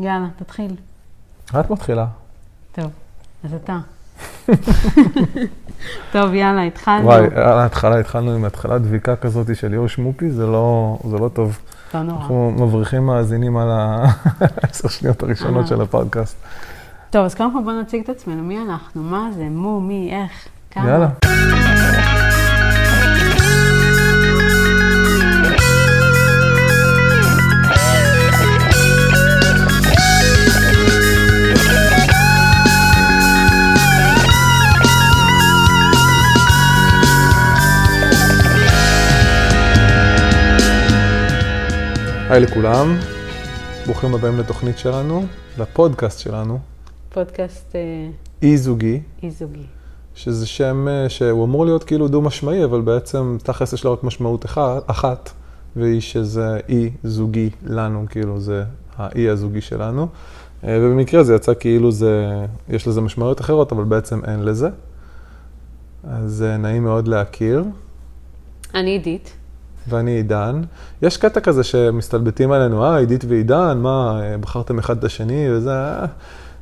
יאללה, 0.00 0.26
תתחיל. 0.36 0.76
את 1.60 1.70
מתחילה. 1.70 2.06
טוב, 2.72 2.90
אז 3.44 3.54
אתה. 3.54 3.78
טוב, 6.12 6.34
יאללה, 6.34 6.62
התחלנו. 6.62 7.04
וואי, 7.04 7.26
על 7.34 7.58
ההתחלה 7.58 8.00
התחלנו 8.00 8.32
עם 8.32 8.44
התחלת 8.44 8.82
דביקה 8.82 9.16
כזאת 9.16 9.56
של 9.56 9.68
ליאור 9.68 9.88
שמופי, 9.88 10.30
זה 10.30 10.46
לא, 10.46 10.98
זה 11.10 11.16
לא 11.16 11.28
טוב. 11.28 11.58
לא 11.94 12.02
נורא. 12.02 12.18
אנחנו 12.20 12.50
מבריחים 12.50 13.06
מאזינים 13.06 13.56
על 13.56 13.68
העשר 13.70 14.88
שניות 14.98 15.22
הראשונות. 15.22 15.66
של 15.66 15.80
הפודקאסט. 15.80 16.36
טוב, 17.10 17.24
אז 17.24 17.34
קודם 17.34 17.52
כל 17.52 17.60
בוא 17.64 17.72
נציג 17.72 18.02
את 18.02 18.08
עצמנו. 18.08 18.42
מי 18.42 18.58
אנחנו? 18.62 19.02
מה 19.02 19.28
זה? 19.36 19.44
מו, 19.44 19.80
מי, 19.80 20.10
איך? 20.12 20.48
כמה? 20.70 20.88
יאללה. 20.88 21.08
היי 42.30 42.40
לכולם, 42.40 42.96
ברוכים 43.84 44.14
הבאים 44.14 44.38
לתוכנית 44.38 44.78
שלנו, 44.78 45.26
לפודקאסט 45.58 46.18
שלנו, 46.18 46.58
פודקאסט 47.08 47.76
אה, 47.76 47.80
אי 48.42 48.56
זוגי, 48.56 49.00
אי 49.22 49.30
זוגי. 49.30 49.62
שזה 50.14 50.46
שם 50.46 50.88
אה, 50.88 51.08
שהוא 51.08 51.44
אמור 51.44 51.64
להיות 51.64 51.84
כאילו 51.84 52.08
דו-משמעי, 52.08 52.64
אבל 52.64 52.80
בעצם 52.80 53.36
תכלס 53.42 53.72
יש 53.72 53.84
לו 53.84 53.92
רק 53.92 54.04
משמעות 54.04 54.44
אחת, 54.86 55.30
והיא 55.76 56.00
שזה 56.00 56.58
אי 56.68 56.90
זוגי 57.04 57.50
לנו, 57.66 58.06
כאילו 58.10 58.40
זה 58.40 58.64
האי 58.96 59.28
הזוגי 59.28 59.60
שלנו. 59.60 60.08
אה, 60.64 60.78
ובמקרה 60.80 61.24
זה 61.24 61.34
יצא 61.34 61.52
כאילו 61.60 61.92
זה, 61.92 62.44
יש 62.68 62.88
לזה 62.88 63.00
משמעויות 63.00 63.40
אחרות, 63.40 63.72
אבל 63.72 63.84
בעצם 63.84 64.24
אין 64.24 64.44
לזה. 64.44 64.68
אז 66.04 66.44
נעים 66.58 66.84
מאוד 66.84 67.08
להכיר. 67.08 67.64
אני 68.74 68.90
עידית. 68.90 69.32
ואני 69.88 70.10
עידן. 70.10 70.62
יש 71.02 71.16
קטע 71.16 71.40
כזה 71.40 71.64
שמסתלבטים 71.64 72.52
עלינו, 72.52 72.84
אה, 72.84 72.96
עידית 72.96 73.24
ועידן, 73.28 73.78
מה, 73.78 74.20
בחרתם 74.40 74.78
אחד 74.78 74.98
את 74.98 75.04
השני, 75.04 75.46
וזה, 75.50 75.72
אה, 75.72 76.06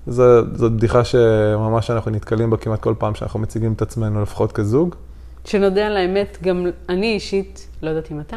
זה, 0.06 0.40
זאת 0.54 0.72
בדיחה 0.72 1.04
שממש 1.04 1.90
אנחנו 1.90 2.10
נתקלים 2.10 2.50
בה 2.50 2.56
כמעט 2.56 2.80
כל 2.80 2.94
פעם 2.98 3.14
שאנחנו 3.14 3.40
מציגים 3.40 3.72
את 3.72 3.82
עצמנו, 3.82 4.22
לפחות 4.22 4.52
כזוג. 4.52 4.94
שנודה 5.44 5.86
על 5.86 5.96
האמת, 5.96 6.38
גם 6.42 6.66
אני 6.88 7.12
אישית, 7.12 7.68
לא 7.82 7.88
יודעת 7.88 8.10
אם 8.10 8.20
אתה, 8.20 8.36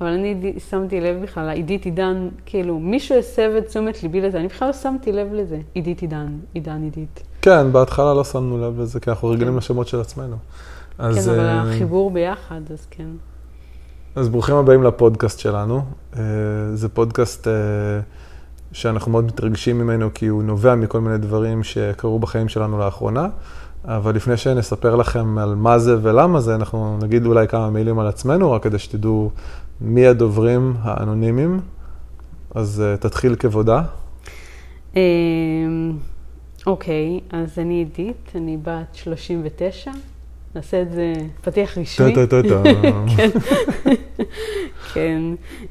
אבל 0.00 0.08
אני 0.08 0.54
שמתי 0.70 1.00
לב 1.00 1.22
בכלל, 1.22 1.48
עידית 1.48 1.84
עידן, 1.84 2.28
כאילו, 2.46 2.78
מישהו 2.78 3.18
הסב 3.18 3.50
את 3.58 3.66
תשומת 3.66 4.02
ליבי 4.02 4.20
לזה, 4.20 4.38
אני 4.38 4.48
בכלל 4.48 4.68
לא 4.68 4.74
שמתי 4.74 5.12
לב 5.12 5.32
לזה. 5.32 5.58
עידית 5.74 6.00
עידן, 6.00 6.26
עידן 6.54 6.82
עידית. 6.82 7.22
כן, 7.42 7.72
בהתחלה 7.72 8.14
לא 8.14 8.24
שמנו 8.24 8.58
לב 8.58 8.80
לזה, 8.80 9.00
כי 9.00 9.10
אנחנו 9.10 9.28
רגילים 9.28 9.56
לשמות 9.56 9.88
של 9.88 10.00
עצמנו. 10.00 10.36
אז, 10.98 11.26
כן, 11.26 11.34
אבל 11.34 11.40
אה, 11.40 11.62
החיבור 11.62 12.10
ביחד, 12.10 12.60
אז 12.72 12.86
כן. 12.90 13.08
אז 14.14 14.28
ברוכים 14.28 14.54
הבאים 14.54 14.82
לפודקאסט 14.82 15.38
שלנו. 15.38 15.82
אה, 16.16 16.22
זה 16.74 16.88
פודקאסט 16.88 17.48
אה, 17.48 17.52
שאנחנו 18.72 19.12
מאוד 19.12 19.24
מתרגשים 19.24 19.78
ממנו, 19.78 20.08
כי 20.14 20.26
הוא 20.26 20.42
נובע 20.42 20.74
מכל 20.74 21.00
מיני 21.00 21.18
דברים 21.18 21.62
שקרו 21.62 22.18
בחיים 22.18 22.48
שלנו 22.48 22.78
לאחרונה. 22.78 23.28
אבל 23.84 24.14
לפני 24.14 24.36
שנספר 24.36 24.96
לכם 24.96 25.38
על 25.38 25.54
מה 25.54 25.78
זה 25.78 25.96
ולמה 26.02 26.40
זה, 26.40 26.54
אנחנו 26.54 26.98
נגיד 27.02 27.26
אולי 27.26 27.48
כמה 27.48 27.70
מילים 27.70 27.98
על 27.98 28.06
עצמנו, 28.06 28.52
רק 28.52 28.62
כדי 28.62 28.78
שתדעו 28.78 29.30
מי 29.80 30.06
הדוברים 30.06 30.74
האנונימיים. 30.82 31.60
אז 32.54 32.82
אה, 32.86 32.96
תתחיל 32.96 33.34
כבודה. 33.34 33.82
אמ, 34.96 35.00
אוקיי, 36.66 37.20
אז 37.30 37.58
אני 37.58 37.74
עידית, 37.74 38.32
אני 38.34 38.56
בת 38.56 38.94
39. 38.94 39.90
נעשה 40.54 40.82
את 40.82 40.92
זה 40.92 41.12
פתיח 41.40 41.78
רשמי. 41.78 42.14
טה-טה-טה-טה. 42.14 42.62
כן. 43.16 43.28
כן. 44.94 45.22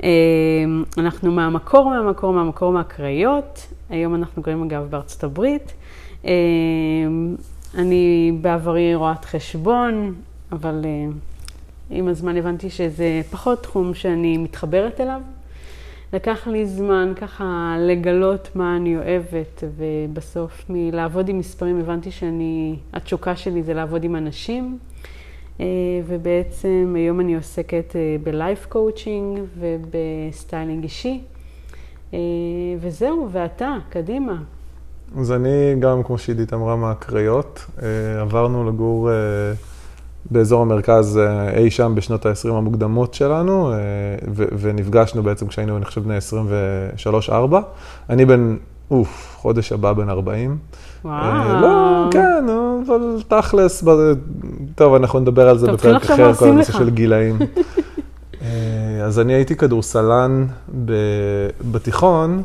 אמ, 0.04 0.84
אנחנו 0.98 1.32
מהמקור, 1.32 1.90
מהמקור, 1.90 2.34
מהמקור 2.34 2.72
מהקריות. 2.72 3.68
היום 3.90 4.16
אנחנו 4.16 4.42
גרים 4.42 4.64
אגב 4.64 4.88
בארצות 4.90 5.24
הברית. 5.24 5.74
אמ, 6.26 7.36
אני 7.76 8.32
בעברי 8.42 8.96
רואת 8.96 9.26
חשבון, 9.26 10.14
אבל 10.52 10.82
אה, 10.86 11.12
עם 11.90 12.08
הזמן 12.08 12.38
הבנתי 12.38 12.70
שזה 12.70 13.22
פחות 13.32 13.64
תחום 13.64 13.94
שאני 13.94 14.38
מתחברת 14.38 15.02
אליו. 15.02 15.22
לקח 16.14 16.48
לי 16.48 16.66
זמן 16.66 17.14
ככה 17.16 17.76
לגלות 17.80 18.50
מה 18.56 18.78
אני 18.78 18.98
אוהבת, 18.98 19.64
ובסוף 19.78 20.66
מלעבוד 20.70 21.30
עם 21.30 21.40
מספרים 21.40 21.80
הבנתי 21.80 22.12
שאני, 22.12 22.76
התשוקה 22.94 23.36
שלי 23.36 23.64
זה 23.64 23.74
לעבוד 23.74 24.04
עם 24.04 24.16
אנשים. 24.16 24.78
אה, 25.60 25.66
ובעצם 26.08 26.94
היום 26.98 27.20
אני 27.20 27.36
עוסקת 27.36 27.96
אה, 27.96 28.16
ב 28.24 28.32
life 28.32 28.66
coaching 28.66 29.40
וב 29.60 29.87
styling 29.87 30.84
אישי. 30.84 31.22
אה, 32.14 32.20
וזהו, 32.80 33.30
ואתה, 33.32 33.78
קדימה. 33.90 34.42
אז 35.18 35.32
אני 35.32 35.76
גם, 35.80 36.04
כמו 36.04 36.18
שעידית 36.18 36.54
אמרה, 36.54 36.76
מהקריות. 36.76 37.66
עברנו 38.22 38.70
לגור 38.70 39.10
באזור 40.32 40.62
המרכז 40.62 41.18
אה, 41.18 41.58
אי 41.58 41.72
שם 41.72 41.94
בשנות 41.96 42.26
ה-20 42.26 42.50
המוקדמות 42.50 43.14
שלנו, 43.14 43.72
אה, 43.72 43.78
ו- 44.36 44.46
ונפגשנו 44.60 45.24
בעצם 45.24 45.48
כשהיינו, 45.48 45.78
אני 45.78 45.86
חושב, 45.86 46.04
בני 46.04 46.18
23-4. 47.30 47.32
אני 48.10 48.26
בן, 48.26 48.56
אוף, 48.92 49.36
חודש 49.38 49.72
הבא 49.72 49.94
בן 49.94 50.10
40. 50.10 50.58
וואו. 51.06 51.14
אה, 51.14 51.62
לא, 51.62 52.08
כן, 52.12 52.46
אבל 52.88 53.22
תכלס, 53.28 53.84
טוב, 54.76 54.94
אנחנו 54.94 55.20
נדבר 55.20 55.50
על 55.50 55.58
זה 55.58 55.72
בפרק 55.72 56.04
אחר, 56.04 56.34
כל 56.34 56.48
הנושא. 56.50 56.74
של 56.74 56.90
גילאים. 56.90 57.40
אז 59.06 59.20
אני 59.20 59.34
הייתי 59.34 59.56
כדורסלן 59.56 60.46
בתיכון, 61.72 62.44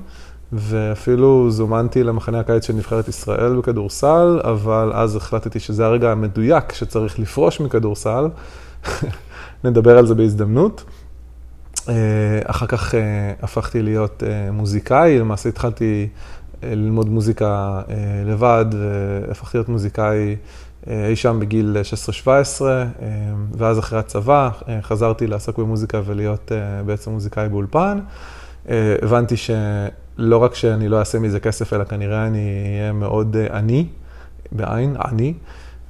ואפילו 0.54 1.50
זומנתי 1.50 2.02
למחנה 2.02 2.40
הקיץ 2.40 2.66
של 2.66 2.72
נבחרת 2.72 3.08
ישראל 3.08 3.56
בכדורסל, 3.56 4.40
אבל 4.44 4.92
אז 4.94 5.16
החלטתי 5.16 5.60
שזה 5.60 5.86
הרגע 5.86 6.12
המדויק 6.12 6.72
שצריך 6.72 7.18
לפרוש 7.18 7.60
מכדורסל. 7.60 8.28
נדבר 9.64 9.98
על 9.98 10.06
זה 10.06 10.14
בהזדמנות. 10.14 10.84
אה, 11.88 11.94
אחר 12.44 12.66
כך 12.66 12.94
אה, 12.94 13.00
הפכתי 13.42 13.82
להיות 13.82 14.22
אה, 14.22 14.50
מוזיקאי, 14.52 15.18
למעשה 15.18 15.48
התחלתי 15.48 16.08
ללמוד 16.62 17.08
מוזיקה 17.08 17.80
לבד, 18.26 18.64
והפכתי 18.72 19.58
להיות 19.58 19.68
מוזיקאי 19.68 20.36
אי 20.86 21.16
שם 21.16 21.40
בגיל 21.40 21.76
16-17, 22.24 22.26
אה, 22.62 22.86
ואז 23.52 23.78
אחרי 23.78 23.98
הצבא 23.98 24.50
חזרתי 24.82 25.26
לעסוק 25.26 25.58
במוזיקה 25.58 26.00
ולהיות 26.04 26.52
בעצם 26.86 27.10
מוזיקאי 27.10 27.48
באולפן. 27.48 27.98
הבנתי 29.02 29.34
שלא 30.16 30.36
רק 30.36 30.54
שאני 30.54 30.88
לא 30.88 30.98
אעשה 30.98 31.18
מזה 31.18 31.40
כסף, 31.40 31.72
אלא 31.72 31.84
כנראה 31.84 32.26
אני 32.26 32.48
אהיה 32.80 32.92
מאוד 32.92 33.36
אה, 33.36 33.58
עני, 33.58 33.86
בעין, 34.52 34.96
עני. 35.04 35.34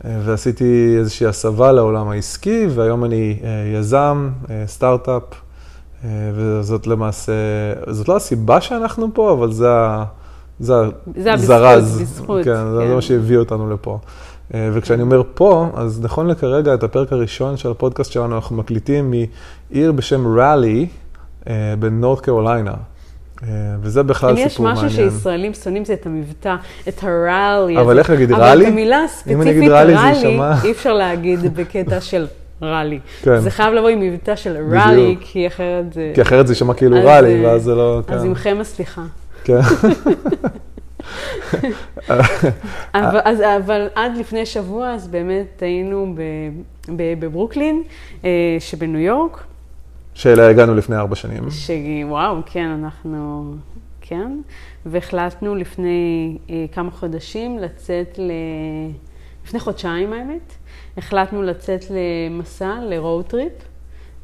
אה, 0.04 0.18
ועשיתי 0.24 0.96
איזושהי 0.98 1.26
הסבה 1.26 1.72
לעולם 1.72 2.08
העסקי, 2.08 2.66
והיום 2.70 3.04
אני 3.04 3.38
אה, 3.44 3.48
יזם, 3.78 4.30
סטארט-אפ, 4.66 5.22
וזאת 6.34 6.86
למעשה, 6.86 7.32
זאת 7.88 8.08
לא 8.08 8.16
הסיבה 8.16 8.60
שאנחנו 8.60 9.08
פה, 9.14 9.32
אבל 9.32 9.52
זה, 9.52 9.70
ה- 9.72 10.04
זה 10.60 10.74
זה 11.16 11.32
הבזכות, 11.32 11.50
הזרז. 11.50 12.00
בזכות, 12.00 12.44
כן, 12.44 12.70
זה 12.74 12.82
כן. 12.88 12.94
מה 12.94 13.00
שהביא 13.00 13.36
אותנו 13.38 13.70
לפה. 13.70 13.98
וכשאני 14.50 15.02
אומר 15.02 15.22
פה, 15.34 15.68
אז 15.74 16.00
נכון 16.02 16.26
לכרגע, 16.26 16.74
את 16.74 16.82
הפרק 16.82 17.12
הראשון 17.12 17.56
של 17.56 17.70
הפודקאסט 17.70 18.12
שלנו 18.12 18.34
אנחנו 18.34 18.56
מקליטים 18.56 19.14
מעיר 19.70 19.92
בשם 19.92 20.38
ראלי 20.38 20.86
בנורת 21.78 22.20
קרוליינה. 22.20 22.74
אה, 23.48 23.50
וזה 23.80 24.02
בכלל 24.02 24.30
אם 24.30 24.36
יש 24.36 24.52
סיפור 24.52 24.66
מעניין. 24.66 24.86
משהו 24.86 25.10
שישראלים 25.10 25.54
שונאים 25.54 25.84
זה 25.84 25.92
את 25.92 26.06
המבטא, 26.06 26.54
את 26.88 27.00
הראלי. 27.02 27.80
אבל. 27.80 27.98
איך 27.98 28.10
נגיד, 28.10 28.32
אבל 28.32 28.42
ראלי? 28.42 28.64
את 28.64 28.70
המילה 28.70 29.04
הספציפית 29.04 29.62
יישמע- 29.62 30.64
אי 30.64 30.70
אפשר 30.70 30.92
להגיד 30.92 31.56
בקטע 31.56 32.00
של 32.10 32.26
ראלי. 32.62 32.98
כן. 33.22 33.40
זה 33.40 33.50
חייב 33.50 33.74
לבוא 33.74 33.88
עם 33.88 34.00
מבטא 34.00 34.36
של 34.36 34.56
ראלי. 34.70 35.16
כי 35.20 35.46
אחרת 35.46 35.92
זה... 35.92 36.12
כי 36.14 36.22
אחרת 36.22 36.46
זה 36.46 36.52
יישמע 36.52 36.74
כאילו 36.74 36.96
אז, 36.98 37.04
ראלי, 37.04 37.44
אה, 37.44 37.50
ואז 37.50 37.62
זה 37.62 37.74
לא... 37.74 37.98
אז 38.08 38.20
כן. 38.22 38.26
עמכם 38.26 38.56
הסליחה. 38.60 39.02
כן. 39.44 39.58
אבל, 42.94 43.20
אז, 43.24 43.40
אבל 43.64 43.86
עד 43.94 44.16
לפני 44.16 44.46
שבוע, 44.46 44.90
אז 44.94 45.08
באמת 45.08 45.62
היינו 45.62 46.14
בברוקלין, 46.88 47.82
אה, 48.24 48.30
שבניו 48.60 49.00
יורק, 49.00 49.44
שאליה 50.14 50.48
הגענו 50.48 50.74
לפני 50.74 50.96
ארבע 50.96 51.14
שנים. 51.16 51.42
שוואו, 51.50 52.36
כן, 52.46 52.68
אנחנו, 52.82 53.44
כן, 54.00 54.40
והחלטנו 54.86 55.54
לפני 55.54 56.36
אה, 56.50 56.64
כמה 56.72 56.90
חודשים 56.90 57.58
לצאת 57.58 58.18
ל... 58.18 58.30
לפני 59.46 59.60
חודשיים 59.60 60.12
האמת, 60.12 60.52
החלטנו 60.96 61.42
לצאת 61.42 61.84
למסע, 61.90 62.72
ל 62.88 62.96
road 62.96 63.24
trip, 63.24 63.52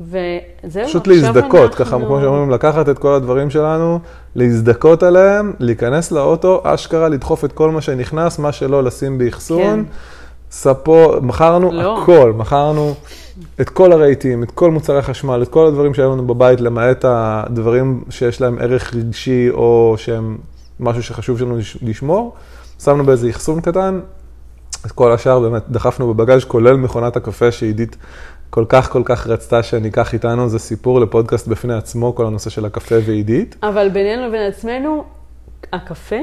וזהו, 0.00 0.86
פשוט 0.86 1.06
להזדכות, 1.06 1.74
ככה 1.74 1.96
אנחנו- 1.96 2.06
כמו 2.06 2.20
שאומרים, 2.20 2.50
לקחת 2.50 2.88
את 2.88 2.98
כל 2.98 3.14
הדברים 3.14 3.50
שלנו, 3.50 3.98
להזדכות 4.34 5.02
עליהם, 5.02 5.52
להיכנס 5.58 6.12
לאוטו, 6.12 6.60
אשכרה 6.64 7.08
לדחוף 7.08 7.44
את 7.44 7.52
כל 7.52 7.70
מה 7.70 7.80
שנכנס, 7.80 8.38
מה 8.38 8.52
שלא 8.52 8.84
לשים 8.84 9.18
באחסון. 9.18 9.84
כן. 9.84 9.92
ספו, 10.50 11.12
מכרנו 11.22 11.72
לא. 11.72 12.02
הכל, 12.02 12.32
מכרנו 12.36 12.94
את 13.60 13.68
כל 13.68 13.92
הרהיטים, 13.92 14.42
את 14.42 14.50
כל 14.50 14.70
מוצרי 14.70 15.02
חשמל, 15.02 15.42
את 15.42 15.48
כל 15.48 15.66
הדברים 15.66 15.94
שהיו 15.94 16.12
לנו 16.12 16.26
בבית, 16.26 16.60
למעט 16.60 17.04
הדברים 17.08 18.04
שיש 18.10 18.40
להם 18.40 18.58
ערך 18.58 18.94
רגשי 18.94 19.50
או 19.50 19.94
שהם 19.98 20.38
משהו 20.80 21.02
שחשוב 21.02 21.42
לנו 21.42 21.56
לש- 21.56 21.78
לשמור. 21.82 22.34
שמנו 22.84 23.04
באיזה 23.04 23.30
אחסון 23.30 23.60
קטן, 23.60 24.00
את 24.86 24.92
כל 24.92 25.12
השאר 25.12 25.40
באמת 25.40 25.62
דחפנו 25.68 26.14
בבגאז' 26.14 26.44
כולל 26.44 26.76
מכונת 26.76 27.16
הקפה 27.16 27.52
שעידית 27.52 27.96
כל 28.50 28.64
כך 28.68 28.92
כל 28.92 29.02
כך 29.04 29.26
רצתה 29.26 29.62
שניקח 29.62 30.14
איתנו, 30.14 30.48
זה 30.48 30.58
סיפור 30.58 31.00
לפודקאסט 31.00 31.48
בפני 31.48 31.74
עצמו, 31.74 32.14
כל 32.14 32.26
הנושא 32.26 32.50
של 32.50 32.64
הקפה 32.64 32.94
ועידית. 33.06 33.56
אבל 33.62 33.88
בינינו 33.88 34.28
לבין 34.28 34.42
עצמנו, 34.42 35.04
הקפה, 35.72 36.16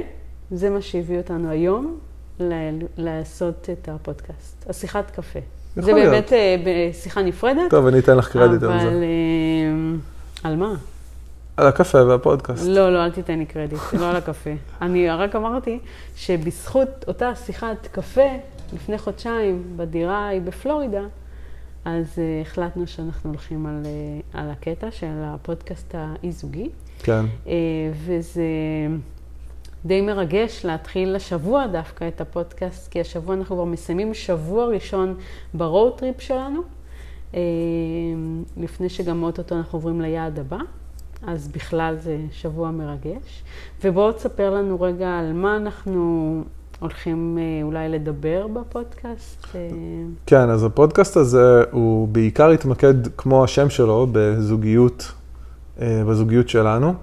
זה 0.52 0.70
מה 0.70 0.81
שהביא 0.81 1.18
אותנו 1.18 1.50
היום 1.50 1.98
ל- 2.40 2.70
לעשות 2.98 3.70
את 3.74 3.90
הפודקאסט, 3.92 4.66
השיחת 4.70 5.12
קפה. 5.12 5.40
זה 5.83 5.94
להיות. 5.94 6.12
באמת 6.12 6.33
אה, 6.33 6.56
בשיחה 6.65 7.21
נפרדת, 7.21 7.69
טוב, 7.69 7.88
אני 7.88 8.00
אתן 8.00 8.18
לך 8.18 8.31
קרדיט 8.31 8.63
על 8.63 8.71
אבל... 8.71 8.79
זה. 8.79 8.89
אה, 8.89 10.50
על 10.50 10.56
מה? 10.56 10.74
על 11.57 11.68
הקפה 11.68 12.06
והפודקאסט. 12.06 12.68
לא, 12.68 12.94
לא, 12.94 13.06
אל 13.06 13.12
תיתן 13.12 13.39
לי 13.39 13.45
קרדיט, 13.45 13.79
לא 13.94 14.09
על 14.09 14.15
הקפה. 14.15 14.50
אני 14.81 15.09
רק 15.09 15.35
אמרתי 15.35 15.79
שבזכות 16.15 17.06
אותה 17.07 17.35
שיחת 17.35 17.88
קפה 17.91 18.29
לפני 18.74 18.97
חודשיים 18.97 19.63
בדירה 19.75 20.18
ההיא 20.18 20.41
בפלורידה, 20.41 21.01
אז 21.85 22.06
uh, 22.15 22.47
החלטנו 22.47 22.88
שאנחנו 22.88 23.29
הולכים 23.29 23.65
על, 23.65 23.83
uh, 23.83 24.38
על 24.38 24.50
הקטע 24.50 24.91
של 24.91 25.13
הפודקאסט 25.24 25.95
האי-זוגי, 25.97 26.69
כן. 27.03 27.25
uh, 27.45 27.50
וזה 28.06 28.44
די 29.85 30.01
מרגש 30.01 30.65
להתחיל 30.65 31.15
השבוע 31.15 31.68
דווקא 31.68 32.07
את 32.07 32.21
הפודקאסט, 32.21 32.91
כי 32.91 33.01
השבוע 33.01 33.35
אנחנו 33.35 33.56
כבר 33.56 33.65
מסיימים 33.65 34.13
שבוע 34.13 34.65
ראשון 34.65 35.15
ב 35.54 35.62
road 35.62 35.98
trip 35.98 36.22
שלנו, 36.21 36.62
אה, 37.31 37.36
לפני 38.57 38.89
שגם 38.89 39.24
אוטוטו 39.24 39.56
אנחנו 39.56 39.77
עוברים 39.77 40.01
ליעד 40.01 40.39
הבא. 40.39 40.57
אז 41.24 41.47
בכלל 41.47 41.95
זה 42.00 42.18
שבוע 42.31 42.71
מרגש. 42.71 43.44
ובואו 43.83 44.12
תספר 44.12 44.50
לנו 44.50 44.81
רגע 44.81 45.19
על 45.19 45.33
מה 45.33 45.57
אנחנו 45.57 46.44
הולכים 46.79 47.38
אה, 47.41 47.63
אולי 47.63 47.89
לדבר 47.89 48.47
בפודקאסט. 48.47 49.45
אה, 49.56 49.59
כן, 50.25 50.50
אז 50.50 50.63
הפודקאסט 50.63 51.18
הזה 51.18 51.63
הוא 51.71 52.07
בעיקר 52.07 52.50
התמקד, 52.50 53.07
כמו 53.18 53.44
השם 53.44 53.69
שלו, 53.69 54.07
בזוגיות, 54.12 55.12
אה, 55.81 56.03
בזוגיות 56.09 56.50
שלנו. 56.50 56.94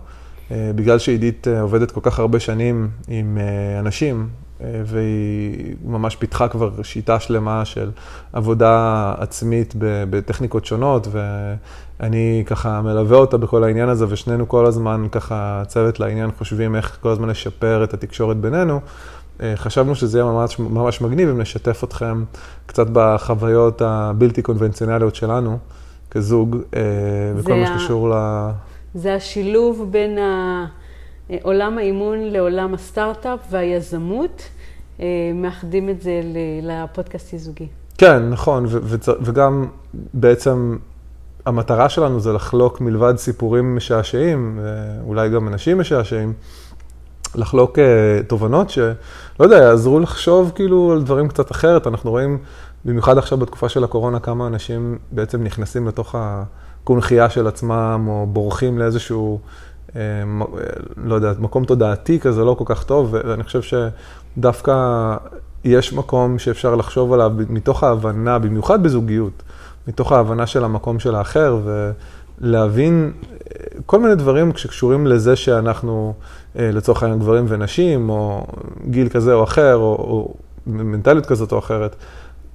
אה, 0.50 0.70
בגלל 0.74 0.98
שעידית 0.98 1.48
אה, 1.48 1.60
עובדת 1.60 1.90
כל 1.90 2.00
כך 2.02 2.18
הרבה 2.18 2.40
שנים 2.40 2.88
עם 3.08 3.38
אה, 3.40 3.78
אנשים, 3.80 4.28
והיא 4.84 5.74
ממש 5.84 6.16
פיתחה 6.16 6.48
כבר 6.48 6.82
שיטה 6.82 7.20
שלמה 7.20 7.64
של 7.64 7.90
עבודה 8.32 9.14
עצמית 9.18 9.74
בטכניקות 9.78 10.64
שונות, 10.64 11.08
ואני 11.10 12.42
ככה 12.46 12.82
מלווה 12.82 13.18
אותה 13.18 13.36
בכל 13.36 13.64
העניין 13.64 13.88
הזה, 13.88 14.06
ושנינו 14.08 14.48
כל 14.48 14.66
הזמן 14.66 15.06
ככה 15.12 15.62
צוות 15.66 16.00
לעניין 16.00 16.30
חושבים 16.38 16.76
איך 16.76 16.98
כל 17.00 17.08
הזמן 17.08 17.28
לשפר 17.28 17.84
את 17.84 17.94
התקשורת 17.94 18.36
בינינו. 18.36 18.80
חשבנו 19.54 19.94
שזה 19.94 20.18
יהיה 20.18 20.32
ממש, 20.32 20.58
ממש 20.58 21.00
מגניב 21.00 21.28
אם 21.28 21.40
נשתף 21.40 21.84
אתכם 21.84 22.24
קצת 22.66 22.86
בחוויות 22.92 23.82
הבלתי 23.84 24.42
קונבנציונליות 24.42 25.14
שלנו 25.14 25.58
כזוג, 26.10 26.56
זה 27.38 27.54
מה 27.54 27.62
ה- 27.62 27.78
שקשור 27.78 28.10
ל... 28.10 28.14
זה 28.94 29.14
השילוב 29.14 29.86
בין 29.90 30.18
ה- 30.18 30.66
עולם 31.42 31.78
האימון 31.78 32.18
לעולם 32.18 32.74
הסטארט-אפ 32.74 33.38
והיזמות. 33.50 34.42
אה, 35.00 35.06
מאחדים 35.34 35.88
את 35.90 36.02
זה 36.02 36.20
לפודקאסט 36.62 37.32
אי-זוגי. 37.32 37.66
כן, 37.98 38.30
נכון, 38.30 38.66
וגם 39.20 39.66
בעצם 40.14 40.76
המטרה 41.46 41.88
שלנו 41.88 42.20
זה 42.20 42.32
לחלוק 42.32 42.80
מלבד 42.80 43.14
סיפורים 43.16 43.76
משעשעים, 43.76 44.60
אולי 45.06 45.28
גם 45.28 45.48
אנשים 45.48 45.78
משעשעים, 45.78 46.32
לחלוק 47.34 47.78
אה, 47.78 47.84
תובנות 48.26 48.70
שלא 48.70 48.94
יודע, 49.40 49.56
יעזרו 49.56 50.00
לחשוב 50.00 50.52
כאילו 50.54 50.92
על 50.92 51.02
דברים 51.02 51.28
קצת 51.28 51.50
אחרת. 51.50 51.86
אנחנו 51.86 52.10
רואים, 52.10 52.38
במיוחד 52.84 53.18
עכשיו 53.18 53.38
בתקופה 53.38 53.68
של 53.68 53.84
הקורונה, 53.84 54.20
כמה 54.20 54.46
אנשים 54.46 54.98
בעצם 55.12 55.44
נכנסים 55.44 55.88
לתוך 55.88 56.14
הקונכייה 56.84 57.30
של 57.30 57.46
עצמם, 57.46 58.04
או 58.08 58.26
בורחים 58.26 58.78
לאיזשהו, 58.78 59.40
אה, 59.96 60.00
אה, 60.00 60.46
לא 60.96 61.14
יודע, 61.14 61.32
מקום 61.38 61.64
תודעתי 61.64 62.20
כזה 62.20 62.44
לא 62.44 62.54
כל 62.58 62.64
כך 62.66 62.84
טוב, 62.84 63.14
ואני 63.28 63.44
חושב 63.44 63.60
שדווקא 64.36 64.74
יש 65.64 65.92
מקום 65.92 66.38
שאפשר 66.38 66.74
לחשוב 66.74 67.12
עליו 67.12 67.32
מתוך 67.48 67.84
ההבנה, 67.84 68.38
במיוחד 68.38 68.82
בזוגיות, 68.82 69.42
מתוך 69.88 70.12
ההבנה 70.12 70.46
של 70.46 70.64
המקום 70.64 70.98
של 70.98 71.14
האחר, 71.14 71.58
ולהבין 72.40 73.12
אה, 73.22 73.80
כל 73.86 74.00
מיני 74.00 74.14
דברים 74.14 74.56
שקשורים 74.56 75.06
לזה 75.06 75.36
שאנחנו, 75.36 76.14
לצורך 76.54 77.02
העניין, 77.02 77.20
גברים 77.20 77.44
ונשים, 77.48 78.10
או 78.10 78.46
גיל 78.86 79.08
כזה 79.08 79.34
או 79.34 79.44
אחר, 79.44 79.76
או, 79.76 79.82
או 79.82 80.34
מנטליות 80.66 81.26
כזאת 81.26 81.52
או 81.52 81.58
אחרת. 81.58 81.96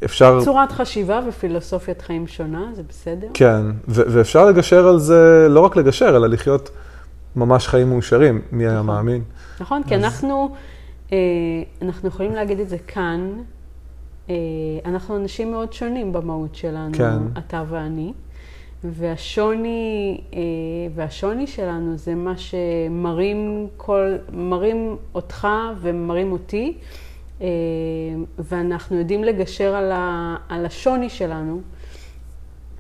אפשר... 0.05 0.41
צורת 0.43 0.71
חשיבה 0.71 1.19
ופילוסופיית 1.27 2.01
חיים 2.01 2.27
שונה, 2.27 2.65
זה 2.73 2.83
בסדר? 2.89 3.27
כן, 3.33 3.61
ו- 3.87 4.01
ואפשר 4.09 4.45
לגשר 4.45 4.87
על 4.87 4.99
זה, 4.99 5.47
לא 5.49 5.59
רק 5.59 5.75
לגשר, 5.75 6.09
אלא 6.17 6.27
לחיות 6.27 6.69
ממש 7.35 7.67
חיים 7.67 7.89
מאושרים, 7.89 8.41
מי 8.51 8.63
היה 8.63 8.73
נכון. 8.73 8.85
מאמין. 8.85 9.21
נכון, 9.61 9.83
כי 9.83 9.95
אז- 9.95 10.03
אנחנו, 10.03 10.55
אה, 11.11 11.17
אנחנו 11.81 12.07
יכולים 12.07 12.31
להגיד 12.35 12.59
את 12.59 12.69
זה 12.69 12.77
כאן, 12.87 13.29
אה, 14.29 14.35
אנחנו 14.85 15.15
אנשים 15.15 15.51
מאוד 15.51 15.73
שונים 15.73 16.13
במהות 16.13 16.55
שלנו, 16.55 16.93
כן. 16.93 17.17
אתה 17.37 17.63
ואני, 17.69 18.13
והשוני, 18.83 20.21
אה, 20.33 20.39
והשוני 20.95 21.47
שלנו 21.47 21.97
זה 21.97 22.15
מה 22.15 22.33
שמרים 22.37 23.67
כל, 23.77 24.15
מרים 24.33 24.95
אותך 25.15 25.47
ומרים 25.81 26.31
אותי, 26.31 26.77
ואנחנו 28.39 28.97
יודעים 28.97 29.23
לגשר 29.23 29.75
על, 29.75 29.91
ה, 29.91 30.35
על 30.49 30.65
השוני 30.65 31.09
שלנו. 31.09 31.61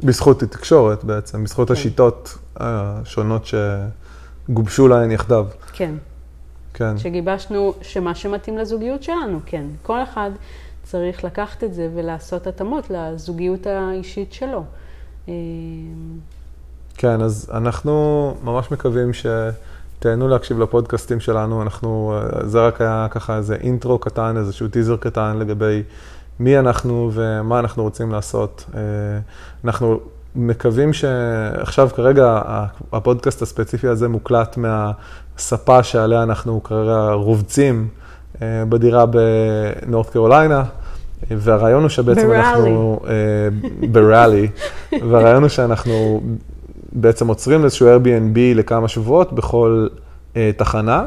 בזכות 0.03 0.43
התקשורת 0.43 1.03
בעצם, 1.03 1.43
בזכות 1.43 1.67
כן. 1.67 1.73
השיטות 1.73 2.37
השונות 2.55 3.45
שגובשו 3.45 4.87
להן 4.87 5.11
יחדיו. 5.11 5.47
כן. 5.73 5.95
כן. 6.73 6.97
שגיבשנו 6.97 7.73
שמה 7.81 8.15
שמתאים 8.15 8.57
לזוגיות 8.57 9.03
שלנו, 9.03 9.39
כן. 9.45 9.65
כל 9.83 10.03
אחד 10.03 10.31
צריך 10.83 11.23
לקחת 11.23 11.63
את 11.63 11.73
זה 11.73 11.89
ולעשות 11.95 12.47
התאמות 12.47 12.89
לזוגיות 12.89 13.67
האישית 13.67 14.33
שלו. 14.33 14.63
אה, 15.27 15.33
כן, 16.97 17.21
אז 17.21 17.51
אנחנו 17.53 18.33
ממש 18.43 18.71
מקווים 18.71 19.13
שתהנו 19.99 20.27
להקשיב 20.27 20.59
לפודקאסטים 20.59 21.19
שלנו. 21.19 21.61
אנחנו, 21.61 22.13
אה, 22.15 22.47
זה 22.47 22.61
רק 22.61 22.81
היה 22.81 23.07
ככה 23.11 23.37
איזה 23.37 23.55
אינטרו 23.55 23.99
קטן, 23.99 24.37
איזשהו 24.37 24.67
טיזר 24.67 24.97
קטן 24.97 25.37
לגבי 25.37 25.83
מי 26.39 26.59
אנחנו 26.59 27.11
ומה 27.13 27.59
אנחנו 27.59 27.83
רוצים 27.83 28.11
לעשות. 28.11 28.65
אה, 28.75 28.79
אנחנו 29.65 29.99
מקווים 30.35 30.93
שעכשיו 30.93 31.89
כרגע 31.95 32.41
הפודקאסט 32.91 33.41
הספציפי 33.41 33.87
הזה 33.87 34.07
מוקלט 34.07 34.57
מהספה 34.57 35.83
שעליה 35.83 36.23
אנחנו 36.23 36.63
כרגע 36.63 37.11
רובצים 37.11 37.87
אה, 38.41 38.63
בדירה 38.69 39.05
בנורת 39.05 40.09
קרוליינה. 40.09 40.63
והרעיון 41.31 41.81
הוא 41.81 41.89
שבעצם 41.89 42.27
בראלי. 42.27 42.39
אנחנו, 42.39 42.99
בראלי, 43.91 44.47
והרעיון 45.09 45.43
הוא 45.43 45.49
שאנחנו 45.49 46.21
בעצם 46.91 47.27
עוצרים 47.27 47.63
איזשהו 47.63 47.87
Airbnb 47.87 48.37
לכמה 48.55 48.87
שבועות 48.87 49.33
בכל 49.33 49.87
אה, 50.35 50.51
תחנה, 50.57 51.05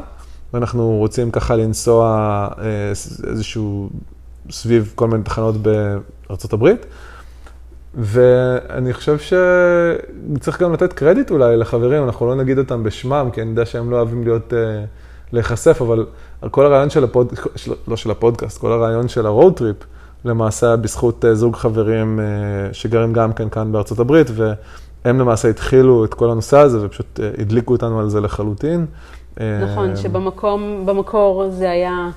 ואנחנו 0.54 0.96
רוצים 0.96 1.30
ככה 1.30 1.56
לנסוע 1.56 2.08
אה, 2.58 2.64
איזשהו, 3.30 3.88
סביב 4.50 4.92
כל 4.94 5.08
מיני 5.08 5.22
תחנות 5.22 5.54
בארצות 5.56 6.52
הברית. 6.52 6.86
ואני 7.94 8.92
חושב 8.92 9.16
שצריך 9.18 10.62
גם 10.62 10.72
לתת 10.72 10.92
קרדיט 10.92 11.30
אולי 11.30 11.56
לחברים, 11.56 12.04
אנחנו 12.04 12.26
לא 12.26 12.34
נגיד 12.34 12.58
אותם 12.58 12.82
בשמם, 12.82 13.28
כי 13.32 13.42
אני 13.42 13.50
יודע 13.50 13.66
שהם 13.66 13.90
לא 13.90 13.96
אוהבים 13.96 14.24
להיות, 14.24 14.52
אה, 14.54 14.84
להיחשף, 15.32 15.82
אבל 15.82 16.06
כל 16.50 16.66
הרעיון 16.66 16.90
של 16.90 17.04
הפוד, 17.04 17.32
של- 17.56 17.72
לא 17.88 17.96
של 17.96 18.10
הפודקאסט, 18.10 18.58
כל 18.58 18.72
הרעיון 18.72 19.08
של 19.08 19.26
ה 19.26 19.32
road 19.32 19.56
trip, 19.56 19.76
למעשה 20.24 20.76
בזכות 20.76 21.24
אה, 21.24 21.34
זוג 21.34 21.56
חברים 21.56 22.20
אה, 22.20 22.24
שגרים 22.72 23.12
גם 23.12 23.32
כן 23.32 23.48
כאן 23.48 23.72
בארצות 23.72 23.98
הברית, 23.98 24.30
והם 25.04 25.18
למעשה 25.18 25.48
התחילו 25.48 26.04
את 26.04 26.14
כל 26.14 26.30
הנושא 26.30 26.58
הזה 26.58 26.86
ופשוט 26.86 27.20
אה, 27.20 27.30
הדליקו 27.38 27.72
אותנו 27.72 28.00
על 28.00 28.08
זה 28.08 28.20
לחלוטין. 28.20 28.86
נכון, 29.36 29.90
אה, 29.90 29.96
שבמקום, 29.96 30.82
במקור 30.86 31.50
זה 31.50 31.70
היה 31.70 32.10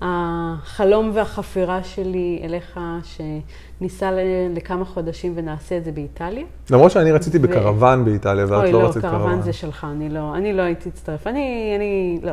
החלום 0.00 1.10
והחפירה 1.14 1.82
שלי 1.82 2.40
אליך, 2.44 2.80
שניסע 3.02 4.10
לכמה 4.54 4.84
חודשים 4.84 5.32
ונעשה 5.36 5.76
את 5.76 5.84
זה 5.84 5.92
באיטליה. 5.92 6.44
למרות 6.70 6.90
שאני 6.90 7.12
רציתי 7.12 7.38
בקרוון 7.38 8.04
באיטליה, 8.04 8.44
ואת 8.48 8.72
לא 8.72 8.86
רצית 8.88 9.02
קרוון. 9.02 9.14
אוי, 9.14 9.22
לא, 9.22 9.28
קרוון 9.28 9.42
זה 9.42 9.52
שלך, 9.52 9.86
אני 9.90 10.08
לא, 10.08 10.34
אני 10.36 10.52
לא 10.52 10.62
הייתי 10.62 10.88
אצטרף. 10.88 11.26
אני, 11.26 11.72
אני, 11.76 12.20
לא. 12.22 12.32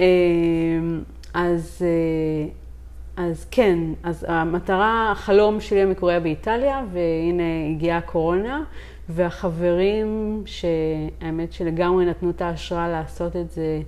אמ, 0.00 0.04
אז, 1.34 1.82
אה, 1.82 2.48
אז 3.24 3.46
כן, 3.50 3.78
אז 4.02 4.26
המטרה, 4.28 5.12
החלום 5.12 5.60
שלי 5.60 5.82
המקורי 5.82 6.12
היה 6.12 6.20
באיטליה, 6.20 6.84
והנה 6.92 7.70
הגיעה 7.70 7.98
הקורונה, 7.98 8.62
והחברים 9.08 10.42
שהאמת 10.46 11.52
שלגמרי 11.52 12.06
נתנו 12.06 12.30
את 12.30 12.42
ההשראה 12.42 12.88
לעשות 12.88 13.36
את 13.36 13.50
זה 13.50 13.80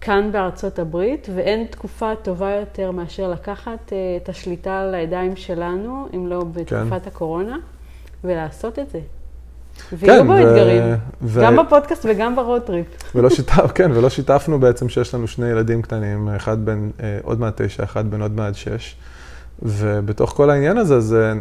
כאן 0.00 0.32
בארצות 0.32 0.78
הברית, 0.78 1.28
ואין 1.34 1.66
תקופה 1.70 2.12
טובה 2.22 2.50
יותר 2.50 2.90
מאשר 2.90 3.30
לקחת 3.30 3.92
אה, 3.92 4.18
את 4.22 4.28
השליטה 4.28 4.80
על 4.80 4.94
הידיים 4.94 5.36
שלנו, 5.36 6.08
אם 6.14 6.26
לא 6.26 6.44
בתקופת 6.44 7.02
כן. 7.02 7.08
הקורונה, 7.08 7.56
ולעשות 8.24 8.78
את 8.78 8.90
זה. 8.90 9.00
ויהיו 9.92 10.22
כן, 10.22 10.26
בו 10.26 10.36
אתגרים, 10.36 10.82
ו... 11.22 11.40
גם 11.42 11.56
בפודקאסט 11.56 12.06
וגם 12.08 12.36
ב 12.36 12.41
road 12.41 12.61
trip. 12.61 12.86
ולא 13.14 13.30
שיתף, 13.30 13.72
כן, 13.74 13.90
ולא 13.94 14.10
שיתפנו 14.10 14.60
בעצם 14.60 14.88
שיש 14.88 15.14
לנו 15.14 15.28
שני 15.28 15.48
ילדים 15.48 15.82
קטנים, 15.82 16.28
אחד 16.28 16.64
בן 16.64 16.90
אה, 17.02 17.18
עוד 17.22 17.40
מעט 17.40 17.62
תשע, 17.62 17.84
אחד 17.84 18.10
בן 18.10 18.22
עוד 18.22 18.32
מעט 18.32 18.54
שש. 18.54 18.96
ובתוך 19.62 20.30
כל 20.30 20.50
העניין 20.50 20.78
הזה, 20.78 21.00
זה 21.00 21.32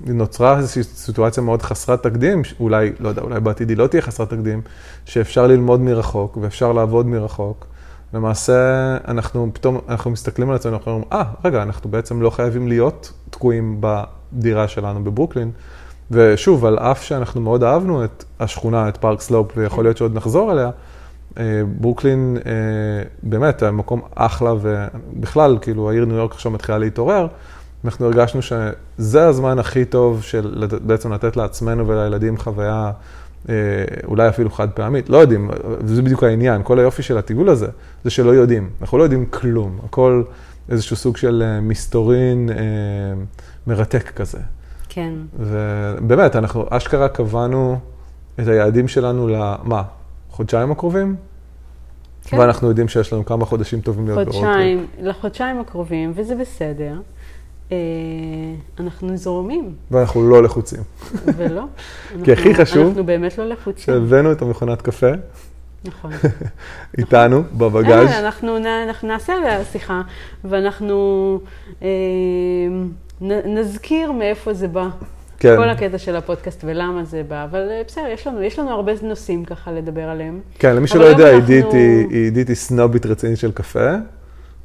נוצרה 0.00 0.58
איזושהי 0.58 0.82
סיטואציה 0.82 1.42
מאוד 1.42 1.62
חסרת 1.62 2.02
תקדים, 2.02 2.42
אולי, 2.60 2.92
לא 3.00 3.08
יודע, 3.08 3.22
אולי 3.22 3.40
בעתיד 3.40 3.68
היא 3.68 3.76
לא 3.76 3.86
תהיה 3.86 4.02
חסרת 4.02 4.30
תקדים, 4.30 4.62
שאפשר 5.04 5.46
ללמוד 5.46 5.80
מרחוק 5.80 6.38
ואפשר 6.40 6.72
לעבוד 6.72 7.06
מרחוק. 7.06 7.66
למעשה, 8.14 8.96
אנחנו 9.08 9.50
פתאום, 9.52 9.80
אנחנו 9.88 10.10
מסתכלים 10.10 10.50
על 10.50 10.56
עצמנו, 10.56 10.76
אנחנו 10.76 10.92
אומרים, 10.92 11.08
אה, 11.12 11.22
אה, 11.22 11.46
רגע, 11.46 11.62
אנחנו 11.62 11.90
בעצם 11.90 12.22
לא 12.22 12.30
חייבים 12.30 12.68
להיות 12.68 13.12
תקועים 13.30 13.80
בדירה 13.80 14.68
שלנו 14.68 15.04
בברוקלין. 15.04 15.50
ושוב, 16.10 16.64
על 16.64 16.78
אף 16.78 17.02
שאנחנו 17.02 17.40
מאוד 17.40 17.62
אהבנו 17.62 18.04
את 18.04 18.24
השכונה, 18.40 18.88
את 18.88 18.96
פארק 18.96 19.20
סלופ, 19.20 19.52
ויכול 19.56 19.84
להיות 19.84 19.96
שעוד 19.96 20.14
נחזור 20.14 20.52
אליה, 20.52 20.70
אה, 21.38 21.62
ברוקלין 21.80 22.36
אה, 22.46 22.52
באמת 23.22 23.62
מקום 23.62 24.00
אחלה, 24.14 24.54
ובכלל, 24.60 25.58
כאילו, 25.60 25.90
העיר 25.90 26.04
ניו 26.04 26.16
יורק 26.16 26.32
עכשיו 26.32 26.52
מתחילה 26.52 26.78
להתעורר. 26.78 27.26
אנחנו 27.84 28.06
הרגשנו 28.06 28.42
שזה 28.42 29.26
הזמן 29.26 29.58
הכי 29.58 29.84
טוב 29.84 30.22
של 30.22 30.66
בעצם 30.82 31.12
לתת 31.12 31.36
לעצמנו 31.36 31.88
ולילדים 31.88 32.36
חוויה 32.36 32.92
אה, 33.48 33.54
אולי 34.04 34.28
אפילו 34.28 34.50
חד 34.50 34.70
פעמית, 34.70 35.08
לא 35.08 35.16
יודעים, 35.16 35.50
וזה 35.78 36.02
בדיוק 36.02 36.22
העניין, 36.22 36.62
כל 36.64 36.78
היופי 36.78 37.02
של 37.02 37.18
הטיול 37.18 37.48
הזה, 37.48 37.68
זה 38.04 38.10
שלא 38.10 38.30
יודעים, 38.30 38.70
אנחנו 38.80 38.98
לא 38.98 39.02
יודעים 39.02 39.26
כלום, 39.26 39.78
הכל 39.84 40.22
איזשהו 40.68 40.96
סוג 40.96 41.16
של 41.16 41.58
מסתורין 41.62 42.48
מרתק 43.66 44.10
כזה. 44.10 44.38
כן. 44.88 45.12
ובאמת, 45.38 46.36
אנחנו 46.36 46.66
אשכרה 46.70 47.08
קבענו 47.08 47.78
את 48.40 48.48
היעדים 48.48 48.88
שלנו 48.88 49.28
למה? 49.28 49.82
חודשיים 50.30 50.70
הקרובים? 50.70 51.16
כן. 52.24 52.38
ואנחנו 52.38 52.68
יודעים 52.68 52.88
שיש 52.88 53.12
לנו 53.12 53.24
כמה 53.24 53.44
חודשים 53.44 53.80
טובים 53.80 54.06
להיות 54.06 54.18
ב 54.18 54.21
road 54.21 54.31
trip. 54.31 54.44
חודשיים, 54.44 54.86
לחודשיים 55.00 55.60
הקרובים, 55.60 56.12
וזה 56.14 56.34
בסדר. 56.34 57.00
אה, 57.72 57.76
אנחנו 58.80 59.16
זורמים. 59.16 59.74
ואנחנו 59.90 60.30
לא 60.30 60.42
לחוצים. 60.42 60.80
ולא. 61.36 61.64
כי 62.24 62.32
הכי 62.32 62.54
חשוב, 62.54 62.86
אנחנו 62.86 63.04
באמת 63.04 63.38
לא 63.38 63.48
לחוצים. 63.48 63.84
שהבאנו 63.84 64.32
את 64.32 64.42
המכונת 64.42 64.82
קפה. 64.82 65.10
נכון. 65.84 66.10
איתנו, 66.98 67.42
בבגאז'. 67.52 68.10
אנחנו, 68.10 68.56
אנחנו 68.56 69.08
נעשה 69.08 69.32
עליה 69.32 69.64
שיחה, 69.64 70.02
ואנחנו 70.44 71.38
אה, 71.82 71.88
נזכיר 73.44 74.12
מאיפה 74.12 74.54
זה 74.54 74.68
בא. 74.68 74.88
כן. 75.38 75.56
כל 75.56 75.68
הקטע 75.68 75.98
של 75.98 76.16
הפודקאסט 76.16 76.64
ולמה 76.64 77.04
זה 77.04 77.22
בא, 77.28 77.44
אבל 77.44 77.68
אה, 77.70 77.82
בסדר, 77.86 78.06
יש 78.06 78.26
לנו, 78.26 78.42
יש 78.42 78.58
לנו 78.58 78.70
הרבה 78.70 78.92
נושאים 79.02 79.44
ככה 79.44 79.72
לדבר 79.72 80.02
עליהם. 80.02 80.40
כן, 80.58 80.76
למי 80.76 80.88
שלא 80.88 81.04
יודע, 81.04 81.30
עידית 81.30 81.64
אנחנו... 81.64 81.78
היא 81.78 82.24
עידית 82.24 82.48
היא 82.48 82.56
סנובית 82.56 83.06
רצינית 83.06 83.38
של 83.38 83.52
קפה. 83.52 83.90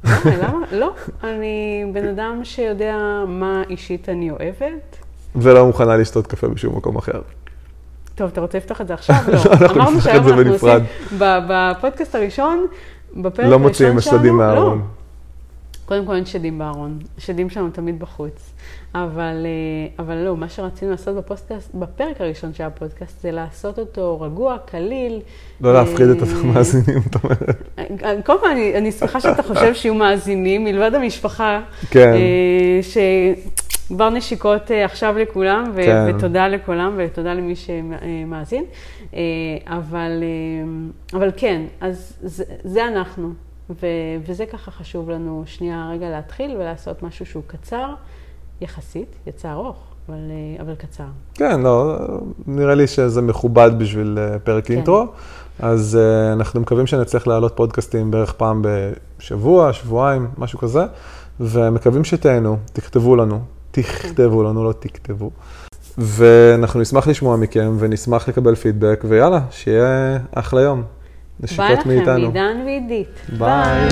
למה? 0.04 0.36
למה? 0.42 0.58
לא, 0.72 0.94
אני 1.24 1.84
בן 1.92 2.08
אדם 2.08 2.40
שיודע 2.44 2.96
מה 3.26 3.62
אישית 3.70 4.08
אני 4.08 4.30
אוהבת. 4.30 4.96
ולא 5.36 5.66
מוכנה 5.66 5.96
לשתות 5.96 6.26
קפה 6.26 6.48
בשום 6.48 6.76
מקום 6.76 6.96
אחר. 6.96 7.20
טוב, 8.14 8.30
אתה 8.32 8.40
רוצה 8.40 8.58
לפתוח 8.58 8.80
את 8.80 8.88
זה 8.88 8.94
עכשיו? 8.94 9.16
לא. 9.32 9.38
אמרנו 9.74 10.00
שהיום 10.00 10.28
אנחנו 10.28 10.52
עושים, 10.52 10.84
בפודקאסט 11.18 12.14
הראשון, 12.14 12.66
בפרק 13.16 13.24
הראשון 13.24 13.34
שלנו, 13.36 13.50
לא 13.50 13.58
מוציאים 13.58 13.98
השדים 13.98 14.36
מהארון. 14.36 14.82
קודם 15.90 16.06
כל 16.06 16.14
אין 16.14 16.26
שדים 16.26 16.58
בארון, 16.58 16.98
שדים 17.18 17.50
שלנו 17.50 17.70
תמיד 17.70 17.98
בחוץ. 17.98 18.52
אבל, 18.94 19.46
אה, 19.46 20.04
אבל 20.04 20.14
לא, 20.14 20.36
מה 20.36 20.48
שרצינו 20.48 20.90
לעשות 20.90 21.16
בפודקאסט, 21.16 21.74
בפרק 21.74 22.20
הראשון 22.20 22.54
של 22.54 22.64
הפודקאסט, 22.64 23.20
זה 23.20 23.30
לעשות 23.30 23.78
אותו 23.78 24.20
רגוע, 24.20 24.56
קליל. 24.66 25.20
לא 25.60 25.74
להפחיד 25.74 26.08
את 26.08 26.22
אה, 26.22 26.28
המאזינים, 26.40 27.02
את 27.10 27.24
אומרת. 27.24 27.62
אה, 27.78 28.22
קודם 28.24 28.40
כל, 28.40 28.50
אני, 28.50 28.78
אני 28.78 28.92
שמחה 28.92 29.20
שאתה 29.20 29.42
חושב 29.42 29.74
שיהיו 29.74 29.94
מאזינים, 29.94 30.64
מלבד 30.64 30.94
המשפחה. 30.94 31.60
כן. 31.90 32.12
שכבר 32.82 34.10
נשיקות 34.10 34.70
עכשיו 34.84 35.18
לכולם, 35.18 35.70
ו- 35.74 35.82
כן. 35.82 36.16
ותודה 36.16 36.48
לכולם, 36.48 36.94
ותודה 36.96 37.34
למי 37.34 37.54
שמאזין. 37.56 38.64
אבל, 39.66 40.22
אבל 41.12 41.30
כן, 41.36 41.62
אז 41.80 42.12
זה, 42.22 42.44
זה 42.64 42.88
אנחנו. 42.88 43.49
ו- 43.70 44.26
וזה 44.26 44.46
ככה 44.46 44.70
חשוב 44.70 45.10
לנו 45.10 45.42
שנייה 45.46 45.88
רגע 45.92 46.10
להתחיל 46.10 46.56
ולעשות 46.56 47.02
משהו 47.02 47.26
שהוא 47.26 47.42
קצר, 47.46 47.94
יחסית, 48.60 49.16
יצא 49.26 49.52
ארוך, 49.52 49.76
אבל, 50.08 50.18
אה, 50.30 50.62
אבל 50.62 50.74
קצר. 50.74 51.04
כן, 51.34 51.60
לא, 51.60 51.98
נראה 52.46 52.74
לי 52.74 52.86
שזה 52.86 53.22
מכובד 53.22 53.70
בשביל 53.78 54.18
אה, 54.18 54.38
פרק 54.38 54.66
כן. 54.66 54.74
אינטרו. 54.74 55.06
אז 55.62 55.98
uh, 56.00 56.32
אנחנו 56.32 56.60
מקווים 56.60 56.86
שנצליח 56.86 57.26
להעלות 57.26 57.56
פודקאסטים 57.56 58.10
בערך 58.10 58.32
פעם 58.32 58.62
בשבוע, 58.62 59.72
שבועיים, 59.72 60.28
משהו 60.38 60.58
כזה, 60.58 60.84
ומקווים 61.40 62.04
שתהנו, 62.04 62.56
תכתבו 62.72 63.16
לנו, 63.16 63.40
תכתבו 63.70 64.42
לנו, 64.42 64.64
לא 64.64 64.72
תכתבו. 64.72 65.30
ואנחנו 65.98 66.80
נשמח 66.80 67.08
לשמוע 67.08 67.36
מכם 67.36 67.76
ונשמח 67.78 68.28
לקבל 68.28 68.54
פידבק, 68.54 69.04
ויאללה, 69.08 69.40
שיהיה 69.50 70.18
אחלה 70.34 70.60
יום. 70.60 70.82
נשיקות 71.42 71.86
מאיתנו. 71.86 72.04
ביי 72.04 72.24
לכם, 72.24 72.38
עידן 72.38 72.62
ועידית. 72.64 73.20
ביי. 73.38 73.88